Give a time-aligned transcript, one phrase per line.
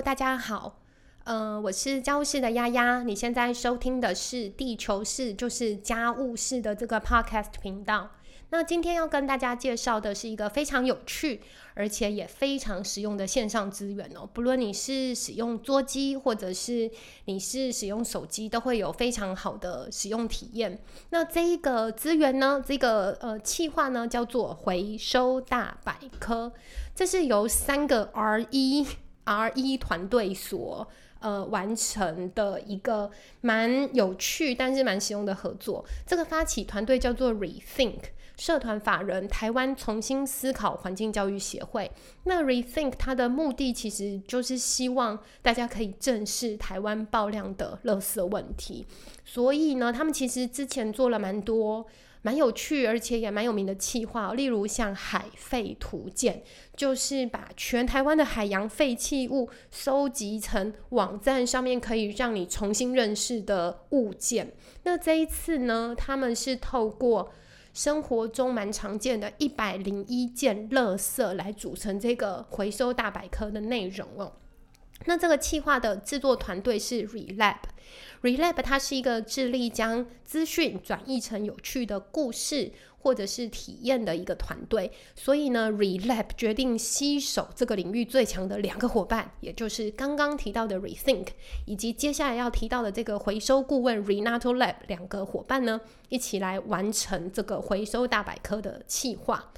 [0.00, 0.80] 大家好，
[1.24, 3.02] 呃，我是家务室的丫丫。
[3.02, 8.10] 你现在收听的是地球室，就是家务事的这个 Podcast 频道。
[8.50, 11.40] 那今天要跟大家介绍的是一个非常有趣，
[11.74, 14.28] 而且也非常实用的线上资源哦。
[14.32, 16.90] 不论你是使用桌机，或者是
[17.26, 20.80] 你是使用手机，都会有非常好的使用体验。
[21.10, 26.52] 那这一个资源呢，这个呃企划呢，叫做回收大百科。
[26.94, 28.86] 这是由三个 R 一
[29.24, 30.86] R 一团队所
[31.20, 35.84] 呃完成的一个蛮有趣，但是蛮实用的合作。
[36.06, 38.00] 这个发起团队叫做 Rethink。
[38.34, 41.88] 社团法人台湾重新思考环境教育协会，
[42.24, 48.86] 那 Rethink 它的目的其实就是希望大家可以正视台湾爆量的垃圾问题，
[49.24, 51.86] 所以呢，他们其实之前做了蛮多
[52.22, 56.40] 蛮有趣而且也蛮有名的企划，例如像海废图鉴，
[56.76, 64.54] 就是把全台湾的海洋废弃物收集成网站上面可以让你重新认识的物件。
[64.84, 67.32] 那这一次呢，他们是透过
[67.74, 74.32] 生活中蛮常见的一百零一件垃圾来组成这个回收大百科的内容哦。
[75.06, 82.72] 那这个企划的制作团队是 Relab，Relab 它是一个致力将资讯转译成有趣的故事。
[83.02, 91.26] 或者是体验的一个团队，所以呢，Relab 决定携手这个领域最强的两个伙伴，也就是刚刚提到的 Rethink，
[91.66, 99.52] 以及接下来要提到的这个回收顾问 Renato Lab 两个伙伴呢，一起来完成这个回收大百科的企划。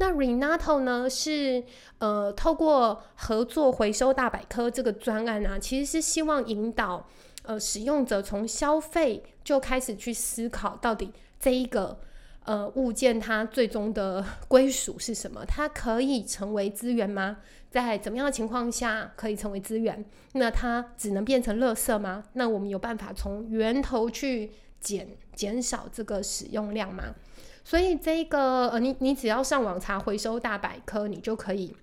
[0.00, 1.62] 那 Renato 呢，是
[1.98, 7.06] 呃透过合作回收大百科这个专案啊，其实是希望引导
[7.42, 12.00] 呃使用者从消费就开始去思考，到底这一个。
[12.44, 15.44] 呃，物件它最终的 归属是什么？
[15.46, 17.36] 它可以成为资源吗？
[17.70, 20.02] 在怎么样的情况下可以成为资源？
[20.32, 22.24] 那它只能变成垃圾吗？
[22.32, 27.14] 那我们有办法从源头去减减少这个使用量吗？
[27.70, 31.76] 所以这个呃，你你只要上网查回收大百科，你就可以。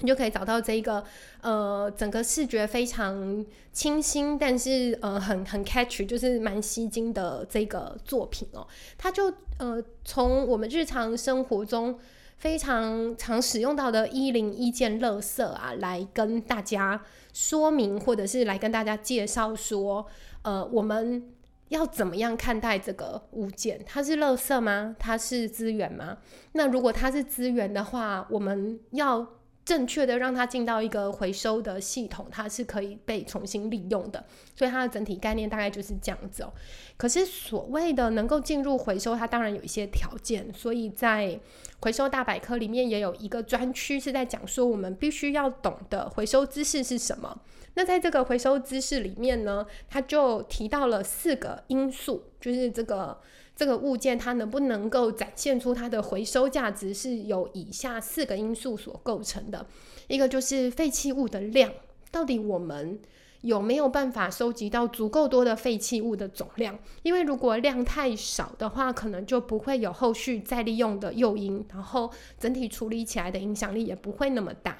[0.00, 1.02] 你就可以找到这一个
[1.40, 8.64] 呃，整个视觉非常清新，但是呃很很 catch，就是蛮吸睛的这个作品哦。
[8.96, 11.98] 它就呃从我们日常生活中
[12.36, 20.06] 非常常使用到的一零一件垃圾啊，来跟大家说明，或者是来跟大家介绍说，
[20.42, 21.26] 呃，我们
[21.68, 23.80] 要怎么样看待这个物件？
[23.86, 24.94] 它是垃圾吗？
[24.98, 26.18] 它是资源吗？
[26.52, 29.26] 那如果它是资源的话，我们要。
[29.66, 34.24] 正确的让它进到一个回收的系统，它是可以被重新利用的。
[34.54, 36.52] 所以它的整体概念大概就是这样子哦。
[36.96, 40.50] 可是所谓的能够进入回收，它当然有一些条件。
[40.54, 41.38] 所以在
[41.80, 47.36] 回收大百科里面也有一个专区是在讲说，我们必须要懂的回收知识是什么。
[47.74, 53.20] 那在这个回收知识里面呢，它就提到了四个因素，就是这个。
[53.56, 59.66] 这个物件它能不能够展现出它的回收价值，是由以下四个因素所构成的。
[60.08, 61.72] 一个就是废弃物的量，
[62.10, 63.00] 到底我们
[63.40, 66.78] 有没有办法收集到足够多的废弃物的总量？
[67.02, 74.78] 因为如果量太少的话，可能就不会有后续再利用的诱因，然后整体处理起来的影响力也不会那么大。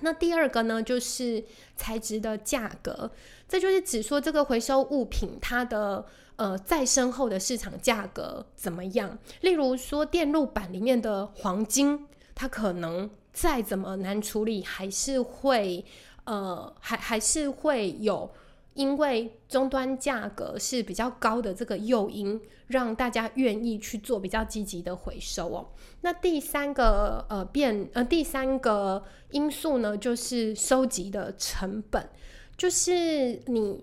[0.00, 1.44] 那第二个呢，就是
[1.76, 3.10] 材质的价格，
[3.48, 6.06] 这就是指说这个回收物品它的。
[6.36, 9.16] 呃，再生后的市场价格怎么样？
[9.42, 15.84] 例如说，电路板里面的黄金，它可能再怎么难处理，还是会
[16.24, 18.28] 呃，还还是会有，
[18.74, 25.68] 因为终端价格是比较高的这个诱因，让大家愿意去做比较积极的回收哦。
[26.02, 32.08] 那第三个呃变呃第三个因素呢，就是收集的成本，
[32.56, 33.82] 就是你。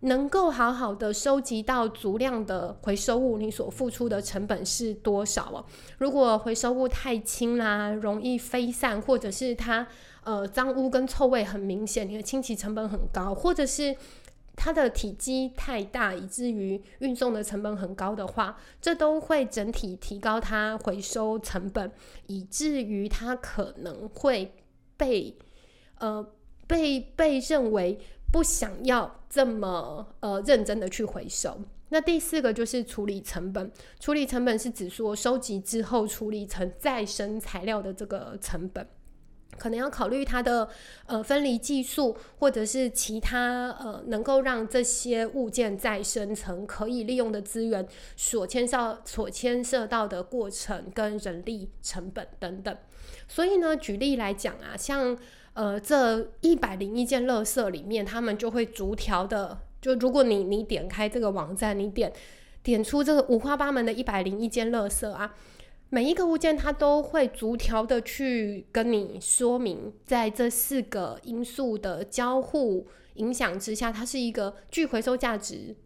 [0.00, 5.64] 能够好好的收集到足量的回收物，你所付出的成本是多少哦？
[5.96, 9.86] 如果回收物太轻啦，容易飞散，或者是它
[10.24, 13.96] 呃脏污跟臭味很明显，你的清洗成本很高，或者是
[14.56, 21.90] 它的体积太大，以至于运送的成本很高的话，这都会整体提高它回收成本，
[22.26, 24.54] 以至于它可能会
[24.96, 25.36] 被
[25.98, 26.26] 呃
[26.66, 27.98] 被被认为。
[28.34, 31.56] 不想要这么呃认真的去回收。
[31.90, 38.84] 那第四个就是处理成本，处理成本是指说收集之后处理成再生材料的这个成本，
[39.58, 40.68] 可能要考虑它的
[41.06, 47.86] 呃分离技术，或者是其他呃能够让这些物件再生成可以利用的资源
[48.16, 52.76] 所牵涉所牵涉到的过程跟人力成本等等。
[53.28, 55.16] 所以呢，举例来讲啊，像。
[55.54, 62.12] 呃，这一百零一件垃圾里面，他们就会逐条的，就如果你你点开这个网站，你点
[62.64, 65.32] 点出这个五花八门的一百零一件垃圾啊，
[65.94, 75.76] 每一个物件它都会逐条的去跟你说明，在这四个因素的交互影响之下，它是一个具回收价值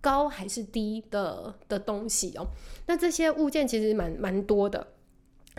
[0.00, 2.46] 高还是低的的东西哦。
[2.86, 4.86] 那这些物件其实蛮蛮多的。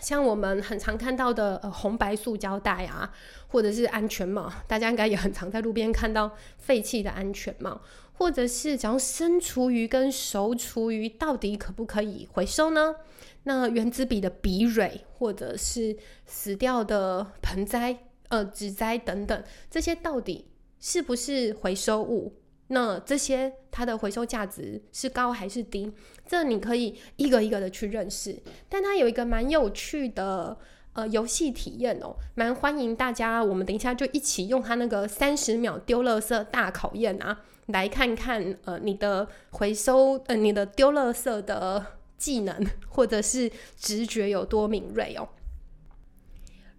[0.01, 3.11] 像我们很常看到的呃红白塑胶袋啊，
[3.47, 7.81] 或者是安全帽，大家应该也很常在路边看到废弃的安全帽，
[8.13, 12.95] 或者是讲生厨余跟熟厨余到底可不可以回收呢？
[13.43, 17.97] 那原子笔的笔蕊，或者是死掉的盆栽、
[18.27, 20.49] 呃植栽等等，这些到底
[20.79, 22.33] 是不是回收物？
[22.67, 25.91] 那这些它的回收价值是高还是低？
[26.27, 28.37] 这你可以一个一个的去认识。
[28.67, 30.57] 但它有一个蛮有趣的
[30.93, 33.41] 呃游戏体验哦，蛮欢迎大家。
[33.43, 41.85] 我们等一下就一起用它那个三十秒丢垃圾大考验啊，来看看呃你的回收呃你的丢垃圾的
[42.17, 45.29] 技能或者是直觉有多敏锐哦。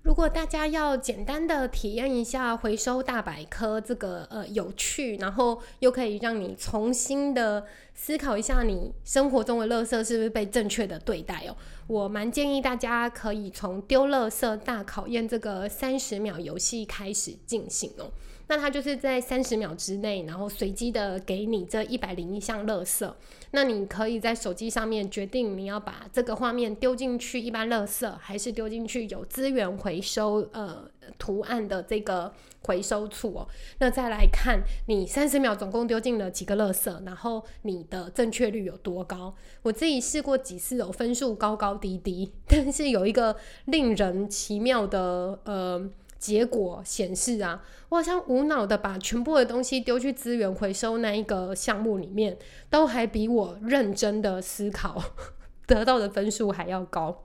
[0.03, 11.55] 如果大家要简单的体验一下回收大百科这个呃有趣，然后又可以让你重新的思考一下你生活中的垃圾是不是被正确的对待哦，
[11.87, 18.11] 我蛮建议大家可以从丢垃圾大考验这个三十秒游戏开始进行哦。
[18.49, 23.11] 那它就是在三十秒之内，然后随机的给你这一百零一项垃圾。
[23.51, 30.87] 那你可以在手机上面决定你要把这个画面丢进去一般垃圾，还是丢进去有资源回收呃
[31.19, 33.49] 图案的这个回收处哦。
[33.79, 39.35] 那再来看你三十秒总共丢进了几个垃圾，然后你的正确率有多高？
[39.63, 43.37] 我自己试过几次，有分数高高低低，但是有一个
[43.67, 45.91] 令人奇妙的呃。
[46.19, 52.37] 结果显示啊，我好像无脑的把全部的东西丢去资源回收那一个项目里面，
[52.69, 55.03] 都还比我认真的思考
[55.67, 57.25] 得到的分数还要高，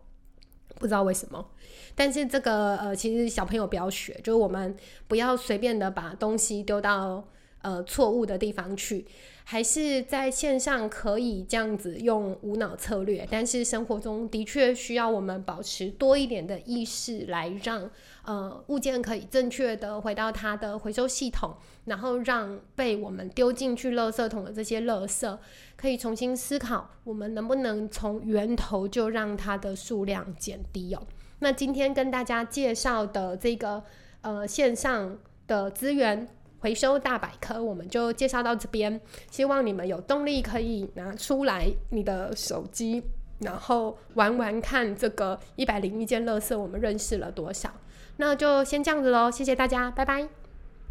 [0.75, 1.49] 不知道为什么。
[1.95, 4.75] 但是这个呃，其实小朋友不要学，就是我们
[5.07, 7.27] 不要随便的把东西丢到
[7.63, 9.05] 呃错误的地方去。
[9.45, 17.91] 还是在线上可以这样子用无脑策略，但是生活中的确需要我们保持多一点的意识，来让
[18.23, 25.37] 呃物件可以正确的回到它的回收系统，然后让被我们丢进去垃圾桶的这些垃圾
[25.75, 31.03] 可以重新思考，我们能不能从源头就让它的数量减低哦。
[31.39, 33.83] 那今天跟大家介绍的这个
[34.21, 35.17] 呃线上
[35.47, 36.29] 的资源。
[36.63, 39.01] 回收大百科，我们就介绍到这边。
[39.29, 43.03] 希望你们有动力可以拿出来你的手机，
[43.39, 47.69] 然后玩玩看这个一百零一件乐色，我们认识了多少？
[48.15, 50.42] 那就先这样子喽，谢谢大家，拜拜。